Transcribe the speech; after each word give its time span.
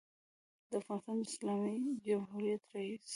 دافغانستان 0.71 1.17
د 1.23 1.29
اسلامي 1.31 1.77
جمهوریت 2.05 2.63
رئیس 2.75 3.05